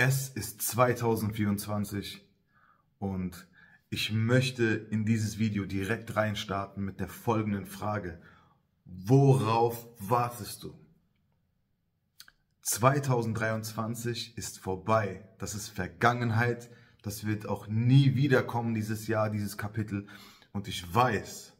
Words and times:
Es 0.00 0.28
ist 0.28 0.62
2024 0.62 2.24
und 3.00 3.48
ich 3.90 4.12
möchte 4.12 4.64
in 4.64 5.04
dieses 5.04 5.40
Video 5.40 5.64
direkt 5.64 6.14
reinstarten 6.14 6.84
mit 6.84 7.00
der 7.00 7.08
folgenden 7.08 7.66
Frage. 7.66 8.22
Worauf 8.84 9.88
wartest 9.98 10.62
du? 10.62 10.78
2023 12.62 14.38
ist 14.38 14.60
vorbei. 14.60 15.28
Das 15.38 15.56
ist 15.56 15.68
Vergangenheit. 15.68 16.70
Das 17.02 17.26
wird 17.26 17.48
auch 17.48 17.66
nie 17.66 18.14
wiederkommen, 18.14 18.74
dieses 18.74 19.08
Jahr, 19.08 19.30
dieses 19.30 19.58
Kapitel. 19.58 20.06
Und 20.52 20.68
ich 20.68 20.94
weiß, 20.94 21.54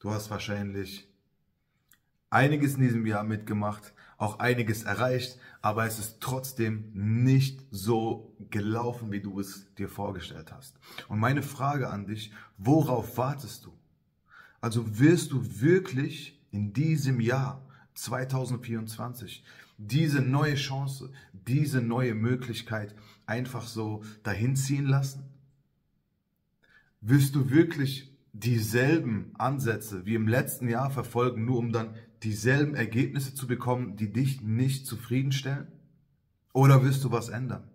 du 0.00 0.10
hast 0.10 0.28
wahrscheinlich 0.28 1.08
einiges 2.30 2.74
in 2.74 2.80
diesem 2.80 3.06
Jahr 3.06 3.22
mitgemacht, 3.22 3.93
auch 4.16 4.38
einiges 4.38 4.82
erreicht, 4.82 5.38
aber 5.62 5.86
es 5.86 5.98
ist 5.98 6.20
trotzdem 6.20 6.90
nicht 6.92 7.64
so 7.70 8.36
gelaufen, 8.50 9.12
wie 9.12 9.20
du 9.20 9.40
es 9.40 9.72
dir 9.76 9.88
vorgestellt 9.88 10.52
hast. 10.52 10.78
Und 11.08 11.18
meine 11.18 11.42
Frage 11.42 11.90
an 11.90 12.06
dich, 12.06 12.32
worauf 12.58 13.16
wartest 13.16 13.64
du? 13.64 13.72
Also 14.60 14.98
wirst 14.98 15.32
du 15.32 15.60
wirklich 15.60 16.40
in 16.50 16.72
diesem 16.72 17.20
Jahr 17.20 17.64
2024 17.94 19.44
diese 19.76 20.20
neue 20.20 20.54
Chance, 20.54 21.10
diese 21.32 21.80
neue 21.80 22.14
Möglichkeit 22.14 22.94
einfach 23.26 23.66
so 23.66 24.02
dahinziehen 24.22 24.86
lassen? 24.86 25.24
Wirst 27.00 27.34
du 27.34 27.50
wirklich 27.50 28.14
dieselben 28.32 29.32
Ansätze 29.38 30.06
wie 30.06 30.14
im 30.14 30.26
letzten 30.26 30.68
Jahr 30.68 30.90
verfolgen, 30.90 31.44
nur 31.44 31.58
um 31.58 31.72
dann 31.72 31.94
dieselben 32.24 32.74
Ergebnisse 32.74 33.34
zu 33.34 33.46
bekommen, 33.46 33.96
die 33.96 34.12
dich 34.12 34.40
nicht 34.40 34.86
zufriedenstellen? 34.86 35.68
Oder 36.52 36.82
wirst 36.82 37.04
du 37.04 37.10
was 37.10 37.28
ändern? 37.28 37.68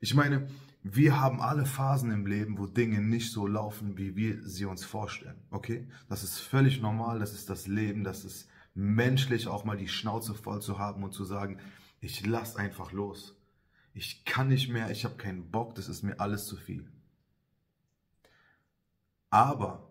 Ich 0.00 0.14
meine, 0.14 0.48
wir 0.82 1.20
haben 1.20 1.40
alle 1.40 1.64
Phasen 1.64 2.10
im 2.10 2.26
Leben, 2.26 2.58
wo 2.58 2.66
Dinge 2.66 3.00
nicht 3.00 3.32
so 3.32 3.46
laufen, 3.46 3.96
wie 3.96 4.16
wir 4.16 4.46
sie 4.46 4.66
uns 4.66 4.84
vorstellen. 4.84 5.40
Okay? 5.50 5.88
Das 6.08 6.22
ist 6.22 6.38
völlig 6.38 6.82
normal, 6.82 7.18
das 7.18 7.32
ist 7.32 7.48
das 7.48 7.66
Leben, 7.66 8.04
das 8.04 8.24
ist 8.24 8.48
menschlich 8.74 9.46
auch 9.48 9.64
mal 9.64 9.78
die 9.78 9.88
Schnauze 9.88 10.34
voll 10.34 10.60
zu 10.60 10.78
haben 10.78 11.02
und 11.04 11.12
zu 11.12 11.24
sagen, 11.24 11.58
ich 12.00 12.26
lass 12.26 12.56
einfach 12.56 12.92
los. 12.92 13.34
Ich 13.94 14.24
kann 14.24 14.48
nicht 14.48 14.68
mehr, 14.68 14.90
ich 14.90 15.04
habe 15.04 15.16
keinen 15.16 15.50
Bock, 15.50 15.74
das 15.74 15.88
ist 15.88 16.02
mir 16.02 16.20
alles 16.20 16.46
zu 16.46 16.56
viel. 16.56 16.86
Aber 19.30 19.88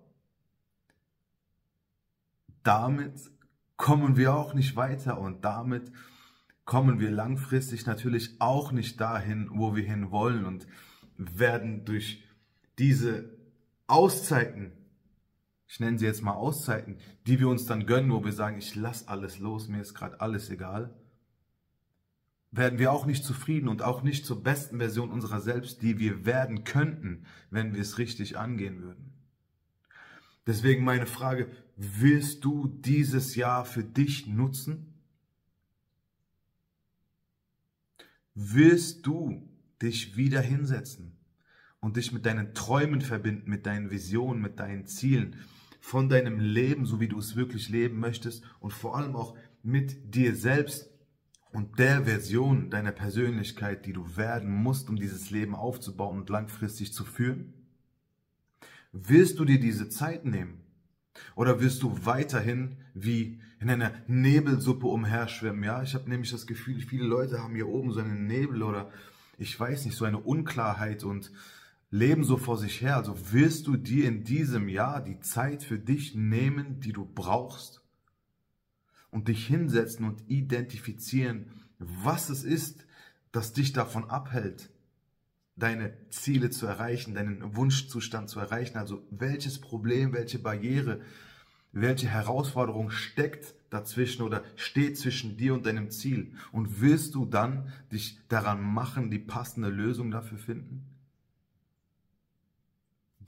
damit 2.63 3.31
kommen 3.77 4.15
wir 4.17 4.33
auch 4.33 4.53
nicht 4.53 4.75
weiter 4.75 5.19
und 5.19 5.43
damit 5.45 5.91
kommen 6.65 6.99
wir 6.99 7.11
langfristig 7.11 7.85
natürlich 7.85 8.39
auch 8.39 8.71
nicht 8.71 8.99
dahin, 9.01 9.49
wo 9.51 9.75
wir 9.75 9.83
hin 9.83 10.11
wollen 10.11 10.45
und 10.45 10.67
werden 11.17 11.85
durch 11.85 12.23
diese 12.79 13.29
Auszeiten, 13.87 14.71
ich 15.67 15.79
nenne 15.79 15.99
sie 15.99 16.05
jetzt 16.05 16.21
mal 16.21 16.33
Auszeiten, 16.33 16.97
die 17.27 17.39
wir 17.39 17.49
uns 17.49 17.65
dann 17.65 17.85
gönnen, 17.85 18.11
wo 18.11 18.23
wir 18.23 18.31
sagen, 18.31 18.57
ich 18.57 18.75
lasse 18.75 19.07
alles 19.09 19.39
los, 19.39 19.67
mir 19.67 19.81
ist 19.81 19.93
gerade 19.93 20.21
alles 20.21 20.49
egal, 20.49 20.93
werden 22.51 22.79
wir 22.79 22.91
auch 22.91 23.05
nicht 23.05 23.25
zufrieden 23.25 23.67
und 23.67 23.81
auch 23.81 24.03
nicht 24.03 24.25
zur 24.25 24.43
besten 24.43 24.77
Version 24.77 25.11
unserer 25.11 25.41
selbst, 25.41 25.81
die 25.81 25.99
wir 25.99 26.25
werden 26.25 26.63
könnten, 26.63 27.25
wenn 27.49 27.73
wir 27.73 27.81
es 27.81 27.97
richtig 27.97 28.37
angehen 28.37 28.81
würden. 28.81 29.12
Deswegen 30.45 30.83
meine 30.83 31.05
Frage, 31.05 31.49
wirst 31.77 32.43
du 32.43 32.67
dieses 32.67 33.35
Jahr 33.35 33.65
für 33.65 33.83
dich 33.83 34.27
nutzen? 34.27 34.93
Wirst 38.35 39.05
du 39.05 39.49
dich 39.81 40.17
wieder 40.17 40.41
hinsetzen 40.41 41.17
und 41.79 41.97
dich 41.97 42.11
mit 42.11 42.25
deinen 42.25 42.53
Träumen 42.53 43.01
verbinden, 43.01 43.49
mit 43.49 43.65
deinen 43.65 43.91
Visionen, 43.91 44.41
mit 44.41 44.59
deinen 44.59 44.85
Zielen, 44.85 45.37
von 45.79 46.09
deinem 46.09 46.39
Leben, 46.39 46.85
so 46.85 46.99
wie 46.99 47.07
du 47.07 47.19
es 47.19 47.35
wirklich 47.35 47.69
leben 47.69 47.99
möchtest 47.99 48.43
und 48.59 48.71
vor 48.71 48.97
allem 48.97 49.15
auch 49.15 49.37
mit 49.61 50.15
dir 50.15 50.35
selbst 50.35 50.89
und 51.51 51.77
der 51.77 52.05
Version 52.05 52.69
deiner 52.69 52.91
Persönlichkeit, 52.91 53.85
die 53.85 53.93
du 53.93 54.17
werden 54.17 54.51
musst, 54.51 54.89
um 54.89 54.95
dieses 54.95 55.29
Leben 55.29 55.55
aufzubauen 55.55 56.19
und 56.19 56.29
langfristig 56.29 56.93
zu 56.93 57.05
führen? 57.05 57.53
Wirst 58.93 59.39
du 59.39 59.45
dir 59.45 59.59
diese 59.59 59.89
Zeit 59.89 60.23
nehmen? 60.23 60.61
Oder 61.35 61.59
wirst 61.59 61.81
du 61.81 62.05
weiterhin 62.05 62.77
wie 62.93 63.41
in 63.59 63.69
einer 63.69 63.91
Nebelsuppe 64.07 64.85
umherschwimmen? 64.85 65.63
Ja, 65.63 65.81
ich 65.81 65.95
habe 65.95 66.09
nämlich 66.09 66.29
das 66.29 66.45
Gefühl, 66.45 66.79
viele 66.81 67.05
Leute 67.05 67.41
haben 67.41 67.55
hier 67.55 67.67
oben 67.67 67.91
so 67.91 67.99
einen 67.99 68.27
Nebel 68.27 68.61
oder 68.61 68.91
ich 69.39 69.59
weiß 69.59 69.85
nicht, 69.85 69.97
so 69.97 70.05
eine 70.05 70.19
Unklarheit 70.19 71.03
und 71.03 71.31
leben 71.89 72.23
so 72.23 72.37
vor 72.37 72.57
sich 72.57 72.81
her. 72.81 72.97
Also 72.97 73.33
wirst 73.33 73.65
du 73.65 73.77
dir 73.77 74.07
in 74.07 74.23
diesem 74.23 74.69
Jahr 74.69 75.03
die 75.03 75.19
Zeit 75.21 75.63
für 75.63 75.79
dich 75.79 76.13
nehmen, 76.13 76.79
die 76.79 76.93
du 76.93 77.03
brauchst 77.03 77.81
und 79.09 79.27
dich 79.27 79.47
hinsetzen 79.47 80.05
und 80.05 80.29
identifizieren, 80.29 81.51
was 81.79 82.29
es 82.29 82.43
ist, 82.43 82.85
das 83.31 83.53
dich 83.53 83.73
davon 83.73 84.09
abhält, 84.09 84.69
deine 85.55 85.93
Ziele 86.09 86.49
zu 86.49 86.65
erreichen, 86.65 87.13
deinen 87.13 87.55
Wunschzustand 87.55 88.29
zu 88.29 88.39
erreichen. 88.39 88.77
Also 88.77 89.05
welches 89.11 89.59
Problem, 89.59 90.13
welche 90.13 90.39
Barriere, 90.39 91.01
welche 91.71 92.07
Herausforderung 92.07 92.89
steckt 92.89 93.55
dazwischen 93.69 94.23
oder 94.23 94.43
steht 94.55 94.97
zwischen 94.97 95.37
dir 95.37 95.53
und 95.53 95.65
deinem 95.65 95.89
Ziel? 95.89 96.33
Und 96.51 96.81
willst 96.81 97.15
du 97.15 97.25
dann 97.25 97.71
dich 97.91 98.19
daran 98.27 98.61
machen, 98.61 99.11
die 99.11 99.19
passende 99.19 99.69
Lösung 99.69 100.11
dafür 100.11 100.37
finden? 100.37 100.92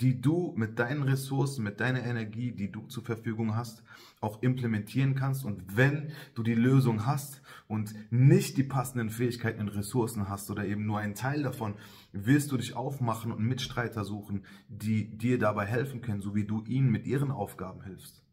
Die 0.01 0.19
du 0.22 0.53
mit 0.56 0.79
deinen 0.79 1.03
Ressourcen, 1.03 1.63
mit 1.63 1.79
deiner 1.79 2.03
Energie, 2.03 2.51
die 2.51 2.72
du 2.72 2.88
zur 2.88 3.03
Verfügung 3.03 3.56
hast, 3.56 3.83
auch 4.22 4.41
implementieren 4.41 5.16
kannst. 5.16 5.45
Und 5.45 5.78
wenn 5.78 6.11
du 6.33 6.44
die 6.44 6.56
Lösung 6.56 7.06
hast 7.06 7.41
und 7.67 7.94
nicht 8.11 8.57
die 8.57 8.63
passenden 8.63 9.09
Fähigkeiten 9.09 9.61
und 9.61 9.69
Ressourcen 9.69 10.28
hast 10.28 10.50
oder 10.51 10.66
eben 10.66 10.85
nur 10.85 11.00
einen 11.00 11.16
Teil 11.16 11.44
davon, 11.44 11.75
wirst 12.11 12.51
du 12.51 12.57
dich 12.57 12.75
aufmachen 12.75 13.31
und 13.31 13.39
Mitstreiter 13.39 14.03
suchen, 14.03 14.44
die 14.67 15.17
dir 15.17 15.38
dabei 15.38 15.66
helfen 15.66 16.01
können, 16.01 16.22
so 16.22 16.35
wie 16.35 16.45
du 16.45 16.63
ihnen 16.66 16.91
mit 16.91 17.05
ihren 17.05 17.31
Aufgaben 17.31 17.84
hilfst. 17.84 18.24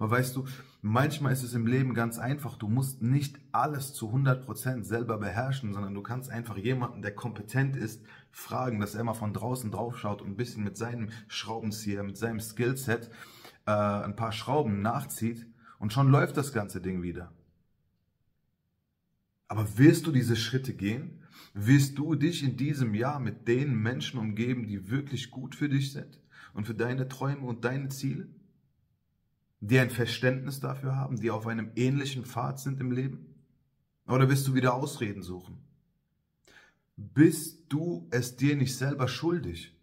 Weil 0.00 0.12
weißt 0.12 0.34
du, 0.34 0.46
manchmal 0.80 1.34
ist 1.34 1.42
es 1.42 1.52
im 1.52 1.66
Leben 1.66 1.92
ganz 1.92 2.18
einfach. 2.18 2.56
Du 2.56 2.68
musst 2.68 3.02
nicht 3.02 3.38
alles 3.52 3.92
zu 3.92 4.08
100% 4.08 4.82
selber 4.82 5.18
beherrschen, 5.18 5.74
sondern 5.74 5.92
du 5.92 6.00
kannst 6.00 6.30
einfach 6.30 6.56
jemanden, 6.56 7.02
der 7.02 7.14
kompetent 7.14 7.76
ist, 7.76 8.02
fragen, 8.32 8.80
dass 8.80 8.94
er 8.94 9.04
mal 9.04 9.12
von 9.12 9.34
draußen 9.34 9.70
drauf 9.70 9.98
schaut 9.98 10.22
und 10.22 10.30
ein 10.30 10.36
bisschen 10.36 10.64
mit 10.64 10.78
seinem 10.78 11.10
Schraubenzieher, 11.28 12.02
mit 12.02 12.16
seinem 12.16 12.40
Skillset 12.40 13.10
äh, 13.66 13.72
ein 13.72 14.16
paar 14.16 14.32
Schrauben 14.32 14.80
nachzieht 14.80 15.46
und 15.78 15.92
schon 15.92 16.10
läuft 16.10 16.38
das 16.38 16.54
ganze 16.54 16.80
Ding 16.80 17.02
wieder. 17.02 17.30
Aber 19.48 19.66
willst 19.76 20.06
du 20.06 20.12
diese 20.12 20.36
Schritte 20.36 20.72
gehen? 20.72 21.24
Willst 21.52 21.98
du 21.98 22.14
dich 22.14 22.42
in 22.42 22.56
diesem 22.56 22.94
Jahr 22.94 23.20
mit 23.20 23.48
den 23.48 23.74
Menschen 23.74 24.18
umgeben, 24.18 24.66
die 24.66 24.88
wirklich 24.88 25.30
gut 25.30 25.54
für 25.54 25.68
dich 25.68 25.92
sind 25.92 26.22
und 26.54 26.66
für 26.66 26.74
deine 26.74 27.06
Träume 27.06 27.46
und 27.46 27.66
deine 27.66 27.90
Ziele? 27.90 28.28
Die 29.60 29.78
ein 29.78 29.90
Verständnis 29.90 30.60
dafür 30.60 30.96
haben, 30.96 31.20
die 31.20 31.30
auf 31.30 31.46
einem 31.46 31.70
ähnlichen 31.76 32.24
Pfad 32.24 32.58
sind 32.58 32.80
im 32.80 32.92
Leben? 32.92 33.34
Oder 34.06 34.28
wirst 34.28 34.48
du 34.48 34.54
wieder 34.54 34.74
Ausreden 34.74 35.22
suchen? 35.22 35.58
Bist 36.96 37.64
du 37.68 38.08
es 38.10 38.36
dir 38.36 38.56
nicht 38.56 38.76
selber 38.76 39.08
schuldig? 39.08 39.74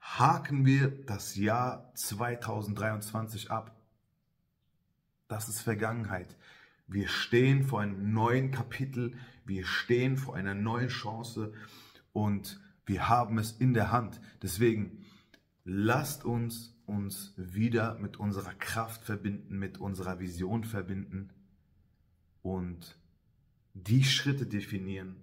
Haken 0.00 0.66
wir 0.66 0.88
das 0.88 1.36
Jahr 1.36 1.90
2023 1.94 3.50
ab. 3.50 3.74
Das 5.28 5.48
ist 5.48 5.60
Vergangenheit. 5.60 6.36
Wir 6.86 7.08
stehen 7.08 7.64
vor 7.64 7.80
einem 7.80 8.12
neuen 8.12 8.50
Kapitel, 8.50 9.16
wir 9.46 9.64
stehen 9.64 10.16
vor 10.16 10.36
einer 10.36 10.54
neuen 10.54 10.88
Chance 10.88 11.52
und 12.12 12.60
wir 12.84 13.08
haben 13.08 13.38
es 13.38 13.52
in 13.52 13.72
der 13.72 13.90
Hand. 13.90 14.20
Deswegen 14.42 15.04
lasst 15.64 16.24
uns 16.24 16.74
uns 16.86 17.32
wieder 17.36 17.98
mit 17.98 18.18
unserer 18.18 18.54
Kraft 18.54 19.04
verbinden, 19.04 19.58
mit 19.58 19.78
unserer 19.78 20.20
Vision 20.20 20.64
verbinden 20.64 21.30
und 22.42 22.98
die 23.72 24.04
Schritte 24.04 24.46
definieren, 24.46 25.16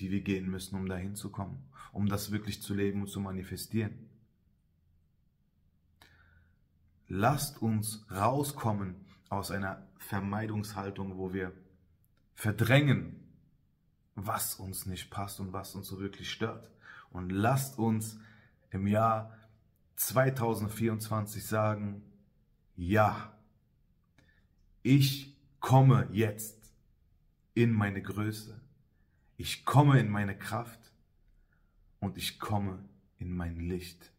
die 0.00 0.10
wir 0.10 0.20
gehen 0.20 0.50
müssen, 0.50 0.74
um 0.74 0.88
dahin 0.88 1.14
zu 1.14 1.30
kommen, 1.30 1.62
um 1.92 2.08
das 2.08 2.32
wirklich 2.32 2.60
zu 2.60 2.74
leben 2.74 3.02
und 3.02 3.08
zu 3.08 3.20
manifestieren. 3.20 4.10
Lasst 7.08 7.62
uns 7.62 8.04
rauskommen 8.10 8.96
aus 9.28 9.50
einer 9.50 9.86
Vermeidungshaltung, 9.98 11.18
wo 11.18 11.32
wir 11.32 11.52
verdrängen, 12.34 13.22
was 14.14 14.56
uns 14.56 14.86
nicht 14.86 15.10
passt 15.10 15.38
und 15.38 15.52
was 15.52 15.74
uns 15.74 15.86
so 15.86 16.00
wirklich 16.00 16.30
stört. 16.30 16.70
Und 17.10 17.30
lasst 17.30 17.78
uns 17.78 18.18
im 18.72 18.86
Jahr 18.86 19.32
2024 19.96 21.44
sagen, 21.46 22.02
ja, 22.76 23.32
ich 24.82 25.36
komme 25.60 26.08
jetzt 26.12 26.58
in 27.54 27.72
meine 27.72 28.02
Größe. 28.02 28.60
Ich 29.36 29.64
komme 29.64 30.00
in 30.00 30.08
meine 30.08 30.36
Kraft 30.36 30.92
und 32.00 32.16
ich 32.16 32.38
komme 32.38 32.84
in 33.18 33.32
mein 33.32 33.56
Licht. 33.56 34.10